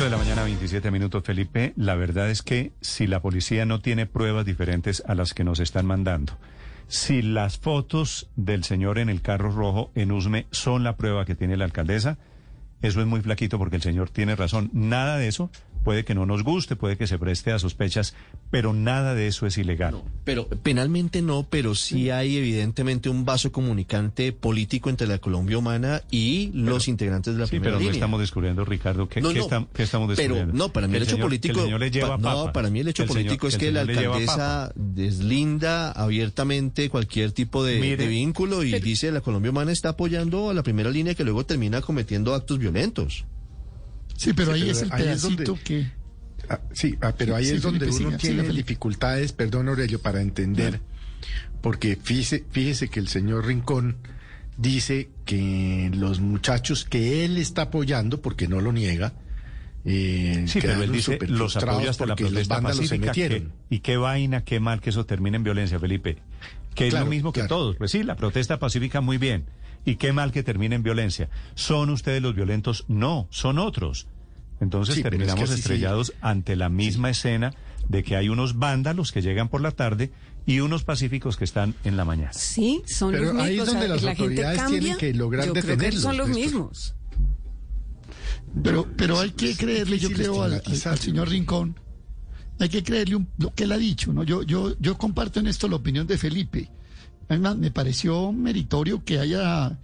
[0.00, 1.72] De la mañana, 27 minutos, Felipe.
[1.76, 5.60] La verdad es que si la policía no tiene pruebas diferentes a las que nos
[5.60, 6.36] están mandando,
[6.88, 11.36] si las fotos del señor en el carro rojo en Usme son la prueba que
[11.36, 12.18] tiene la alcaldesa,
[12.82, 14.68] eso es muy flaquito porque el señor tiene razón.
[14.72, 15.48] Nada de eso
[15.84, 18.14] puede que no nos guste, puede que se preste a sospechas,
[18.50, 20.02] pero nada de eso es ilegal.
[20.24, 26.02] Pero penalmente no, pero sí hay evidentemente un vaso comunicante político entre la Colombia humana
[26.10, 27.92] y los integrantes de la Sí, primera pero no línea.
[27.94, 30.54] estamos descubriendo, Ricardo, ¿qué, No, qué no, qué estamos Pero descubriendo?
[30.54, 31.54] no, para mí el, hecho señor- político.
[31.54, 32.52] que el señor le lleva pa- no, papa.
[32.54, 37.32] para mí el hecho Que el señor- político es que la alcaldesa deslinda abiertamente cualquier
[37.32, 37.96] tipo de, Mire.
[37.98, 41.44] de vínculo y dice la Colombia humana está apoyando a la primera línea que luego
[41.44, 43.24] termina cometiendo actos violentos.
[44.16, 45.86] Sí, pero ahí pero es el ahí es pedacito donde- que...
[46.48, 49.68] Ah, sí, ah, pero ahí Sí, es donde Felipe, uno siga, tiene siga, dificultades, perdón
[49.68, 50.80] Aurelio, para entender,
[51.62, 53.96] porque fíjese, fíjese que el señor Rincón
[54.58, 59.14] dice que los muchachos que él está apoyando, porque no lo niega,
[59.86, 63.12] eh, Sí, pero él dice, los apoya hasta la protesta pacífica.
[63.12, 66.18] que- y qué vaina, qué mal que eso termine en violencia, Felipe.
[66.74, 67.48] Que es lo mismo que claro.
[67.56, 67.76] todos.
[67.76, 69.44] Pues sí, la protesta pacífica muy bien.
[69.84, 71.28] Y qué mal que termine en violencia.
[71.54, 72.84] ¿Son ustedes los violentos?
[72.88, 74.06] No, son otros.
[74.60, 75.60] Entonces Sí, pero es que terminamos sí, sí.
[75.60, 77.52] estrellados ante la misma escena
[77.88, 80.10] de que hay unos vándalos que llegan por la tarde
[80.46, 82.32] y unos pacíficos que están en la mañana.
[82.32, 83.48] Sí, son Pero los mismos.
[83.48, 85.70] ahí es o sea, donde las la autoridades cambia, tienen que lograr yo creo que
[85.70, 86.94] detenerlos, son los mismos.
[88.62, 91.78] Pero, pero hay que creerle, yo creo, al, al señor Rincón,
[92.60, 94.22] hay que creerle un- lo que él ha dicho, ¿no?
[94.22, 96.70] Yo, yo, yo comparto en esto la opinión de Felipe.
[97.28, 99.78] Además, me pareció meritorio que haya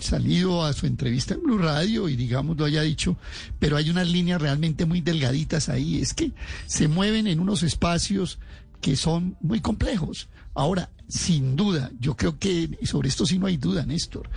[0.00, 3.16] salido a su entrevista en Blue Radio y digamos lo haya dicho,
[3.58, 6.00] pero hay unas líneas realmente muy delgaditas ahí.
[6.00, 6.32] Es que
[6.66, 8.38] se mueven en unos espacios
[8.80, 10.28] que son muy complejos.
[10.54, 14.28] Ahora, sin duda, yo creo que sobre esto sí no hay duda, Néstor.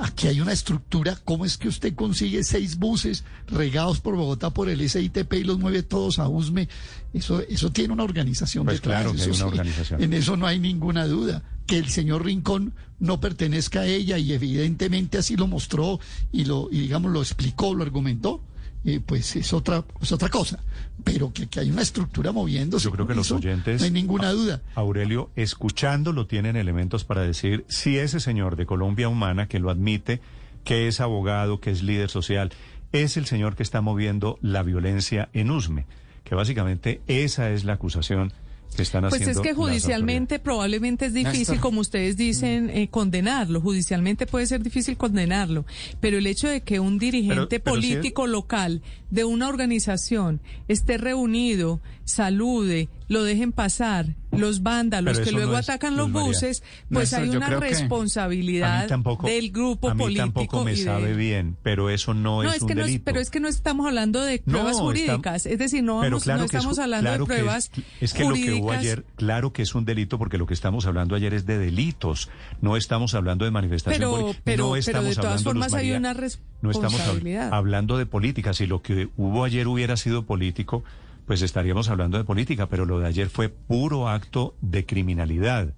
[0.00, 1.16] Aquí hay una estructura.
[1.24, 5.58] ¿Cómo es que usted consigue seis buses regados por Bogotá por el SITP y los
[5.58, 6.68] mueve todos a USME?
[7.12, 10.02] Eso, eso tiene una organización Pues detrás, claro que hay eso una organización.
[10.02, 11.42] En eso no hay ninguna duda.
[11.68, 16.00] Que el señor Rincón no pertenezca a ella y evidentemente así lo mostró
[16.32, 18.40] y lo, y digamos, lo explicó, lo argumentó.
[18.84, 20.58] eh, pues es otra, es otra cosa.
[21.04, 22.84] Pero que, que hay una estructura moviéndose.
[22.84, 24.62] Yo creo que los oyentes, No hay ninguna duda.
[24.74, 30.20] Aurelio, escuchándolo, tienen elementos para decir si ese señor de Colombia Humana, que lo admite,
[30.64, 32.50] que es abogado, que es líder social,
[32.92, 35.84] es el señor que está moviendo la violencia en Usme,
[36.24, 38.32] que básicamente esa es la acusación
[38.76, 41.60] están Pues es que judicialmente probablemente es difícil, Néstor.
[41.60, 43.60] como ustedes dicen, eh, condenarlo.
[43.60, 45.64] Judicialmente puede ser difícil condenarlo.
[46.00, 49.48] Pero el hecho de que un dirigente Pero- pero si es- político local de una
[49.48, 56.10] organización esté reunido, salude, lo dejen pasar, los vándalos que luego no es- atacan los
[56.10, 56.28] María.
[56.28, 60.24] buses, pues hay una responsabilidad tampoco, del grupo a mí político.
[60.24, 63.04] tampoco me sabe bien, pero eso no, No, es, es un que delito.
[63.04, 66.44] pero es que no estamos hablando de pruebas está- jurídicas, es decir, no, vamos, claro
[66.44, 67.70] es- estamos hablando claro de que es- pruebas
[68.00, 68.78] es, que lo que hubo jurídicas.
[68.78, 72.28] ayer, claro que es un delito porque lo que estamos hablando ayer es de delitos.
[72.60, 73.98] No estamos hablando de manifestación.
[74.00, 77.54] Pero- poli- pero- no pero estamos de todas formas hay una No estamos hab- responsabilidad.
[77.54, 78.52] hablando de política.
[78.52, 80.84] Si lo que hubo ayer hubiera sido político,
[81.28, 82.68] pues estaríamos hablando de política.
[82.68, 85.74] Pero lo de ayer fue puro acto de criminalidad.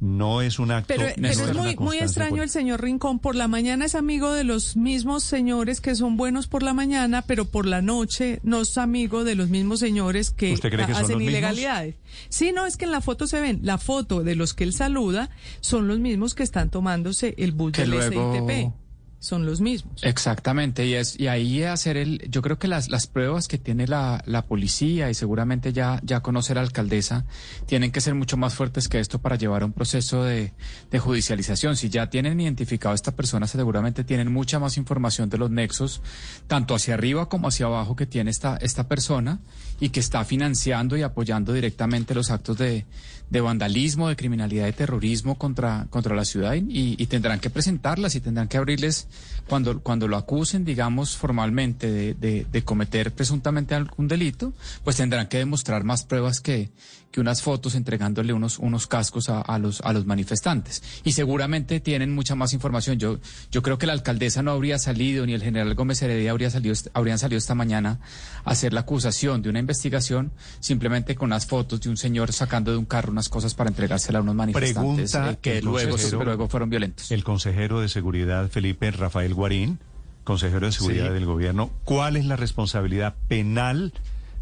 [0.00, 0.92] No es un acto.
[0.94, 3.20] Pero, es muy, extraño el señor Rincón.
[3.20, 7.22] Por la mañana es amigo de los mismos señores que son buenos por la mañana,
[7.22, 10.92] pero por la noche no es amigo de los mismos señores que, ¿Usted cree que
[10.92, 11.30] son hacen los mismos?
[11.32, 11.94] ilegalidades.
[12.28, 13.60] Sí, no, es que en la foto se ven.
[13.62, 15.30] La foto de los que él saluda
[15.60, 18.83] son los mismos que están tomándose el bus Que del luego- SITP.
[19.24, 20.02] Son los mismos.
[20.02, 23.86] Exactamente, y es y ahí hacer el, yo creo que las, las pruebas que tiene
[23.86, 27.24] la, la policía y seguramente ya, ya conoce la alcaldesa,
[27.64, 30.52] tienen que ser mucho más fuertes que esto para llevar a un proceso de,
[30.90, 31.74] de judicialización.
[31.78, 36.02] Si ya tienen identificado a esta persona, seguramente tienen mucha más información de los nexos,
[36.46, 39.40] tanto hacia arriba como hacia abajo que tiene esta, esta persona
[39.80, 42.84] y que está financiando y apoyando directamente los actos de,
[43.30, 48.14] de vandalismo, de criminalidad, de terrorismo contra, contra la ciudad y, y tendrán que presentarlas
[48.16, 49.08] y tendrán que abrirles
[49.48, 54.52] cuando, cuando lo acusen, digamos, formalmente de, de, de cometer presuntamente algún delito,
[54.82, 56.70] pues tendrán que demostrar más pruebas que,
[57.14, 60.82] que unas fotos entregándole unos, unos cascos a, a, los, a los manifestantes.
[61.04, 62.98] Y seguramente tienen mucha más información.
[62.98, 63.20] Yo,
[63.52, 66.74] yo creo que la alcaldesa no habría salido, ni el general Gómez Heredia habría salido,
[66.92, 68.00] habrían salido esta mañana
[68.44, 72.72] a hacer la acusación de una investigación simplemente con unas fotos de un señor sacando
[72.72, 76.48] de un carro unas cosas para entregársela a unos manifestantes Pregunta eh, que luego, luego
[76.48, 77.12] fueron violentos.
[77.12, 79.78] El consejero de Seguridad, Felipe Rafael Guarín,
[80.24, 81.12] consejero de Seguridad Sí.
[81.14, 83.92] del Gobierno, ¿cuál es la responsabilidad penal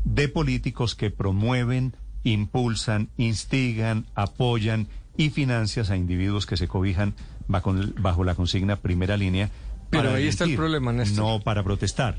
[0.04, 4.86] de políticos que promueven, impulsan, instigan, apoyan
[5.16, 7.14] y financian a individuos que se cobijan
[7.48, 9.50] bajo, bajo la consigna primera línea?
[9.90, 11.24] Pero ahí está el problema, Néstor.
[11.24, 12.18] No para protestar.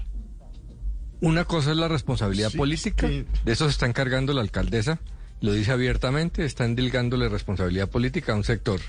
[1.22, 3.26] Una cosa es la responsabilidad Sí, política, sí.
[3.46, 5.00] de eso se está encargando la alcaldesa,
[5.40, 8.82] lo dice abiertamente, está endilgándole responsabilidad política a un sector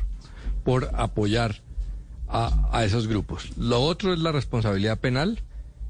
[0.64, 1.62] por apoyar
[2.28, 3.56] a, a esos grupos.
[3.56, 5.42] Lo otro es la responsabilidad penal,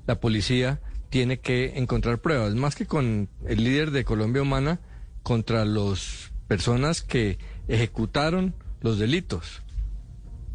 [0.07, 4.81] la policía tiene que encontrar pruebas, más que con el líder de Colombia Humana,
[5.23, 7.39] contra las personas que
[7.69, 9.63] ejecutaron los delitos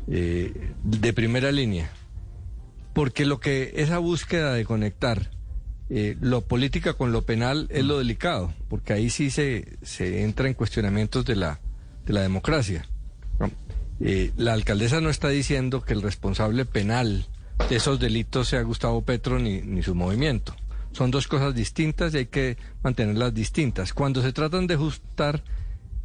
[0.07, 1.89] eh, de primera línea
[2.99, 5.31] porque lo que esa búsqueda de conectar
[5.89, 10.49] eh, lo política con lo penal es lo delicado, porque ahí sí se, se entra
[10.49, 11.61] en cuestionamientos de la,
[12.05, 12.85] de la democracia.
[14.01, 17.25] Eh, la alcaldesa no está diciendo que el responsable penal
[17.69, 20.55] de esos delitos sea Gustavo Petro ni, ni su movimiento.
[20.91, 23.93] Son dos cosas distintas y hay que mantenerlas distintas.
[23.93, 25.43] Cuando se tratan de ajustar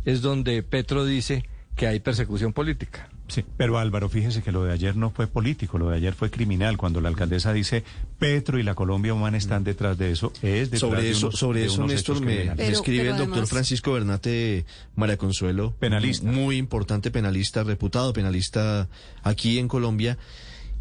[0.05, 1.45] es donde Petro dice
[1.77, 3.09] que hay persecución política.
[3.27, 6.31] Sí, pero Álvaro, fíjese que lo de ayer no fue político, lo de ayer fue
[6.31, 6.77] criminal.
[6.77, 7.83] Cuando la alcaldesa dice
[8.19, 11.39] Petro y la Colombia Humana están detrás de eso, es detrás Sobre de eso, unos-
[11.39, 15.17] sobre de eso Néstor, me, me Pero- escribe pero el doctor además- Francisco Bernate María
[15.17, 15.75] Consuelo.
[15.79, 16.27] Penalista.
[16.31, 18.89] Muy importante penalista, reputado penalista
[19.23, 20.19] aquí en Colombia.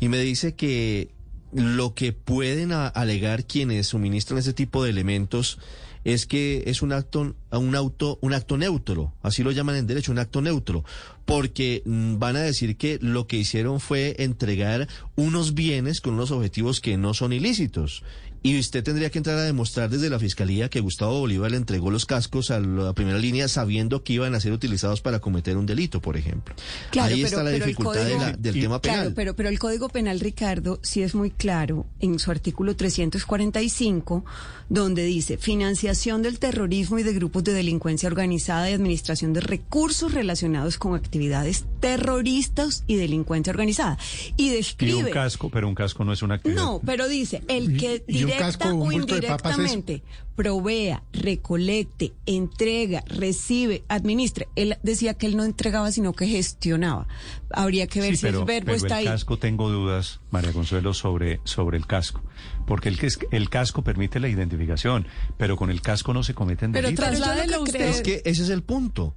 [0.01, 1.11] Y me dice que
[1.53, 5.59] lo que pueden a- alegar quienes suministran ese tipo de elementos
[6.03, 10.11] es que es un acto, un auto, un acto neutro, así lo llaman en derecho,
[10.11, 10.83] un acto neutro,
[11.25, 16.31] porque mm, van a decir que lo que hicieron fue entregar unos bienes con unos
[16.31, 18.03] objetivos que no son ilícitos.
[18.45, 21.89] Y usted tendría que entrar a demostrar desde la fiscalía que Gustavo Bolívar le entregó
[21.89, 25.65] los cascos a la primera línea sabiendo que iban a ser utilizados para cometer un
[25.65, 26.53] delito, por ejemplo.
[26.91, 28.99] Claro, Ahí pero- está la dificultad de código- la- del y- tema penal.
[28.99, 34.25] Claro, pero, pero el Código Penal, Ricardo, sí es muy claro en su artículo 345,
[34.69, 40.13] donde dice financiación del terrorismo y de grupos de delincuencia organizada y administración de recursos
[40.13, 43.97] relacionados con actividades terroristas y delincuencia organizada.
[44.37, 45.11] Y Y un describe...
[45.11, 46.61] casco, pero un casco no es una actividad.
[46.63, 50.01] No, pero dice, el que directa casco o indirectamente
[50.35, 54.47] provea, recolecte, entrega, recibe, administre.
[54.55, 57.07] Él decía que él no entregaba, sino que gestionaba.
[57.51, 59.13] Habría que ver Sí, si pero, el verbo pero está el ahí.
[59.13, 62.23] casco tengo dudas, María Consuelo, sobre, sobre el casco.
[62.65, 65.05] Porque el, que es- el casco permite la identificación,
[65.37, 66.95] pero con el casco no se cometen delitos.
[67.05, 67.81] Pero trasládelo que usted.
[67.87, 69.15] Es que ese es el punto.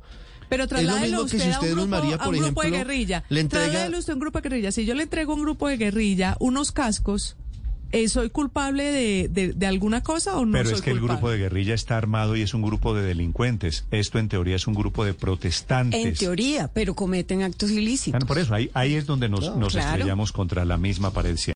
[0.48, 2.62] Pero Es lo trasládelo usted si a usted, un Luz grupo, María, a un grupo
[2.62, 3.25] de guerrilla.
[3.28, 4.72] le entrega- Trasládelo usted a un grupo de guerrilla.
[4.72, 7.37] Si yo le entrego a un grupo de guerrilla unos cascos,
[7.93, 11.00] eh, ¿soy culpable de, de, de alguna cosa o no Pero soy es que el
[11.00, 13.84] grupo de guerrilla está armado y es un grupo de delincuentes.
[13.93, 16.04] Esto en teoría es un grupo de protestantes.
[16.04, 18.12] En teoría, pero cometen actos ilícitos.
[18.19, 19.88] Bueno, por eso, ahí, ahí es donde nos, nos Claro.
[19.90, 21.55] estrellamos contra la misma pared siempre.